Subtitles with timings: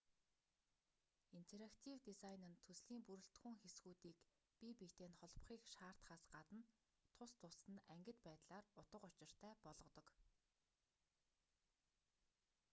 [1.39, 4.17] интерактив дизайн нь төслийн бүрэлдэхүүн хэсгүүдийг
[4.59, 6.61] бие биетэй нь холбохыг шаардахаас гадна
[7.17, 10.07] тус тусад нь ангид байдлаар утга учиртай болгодог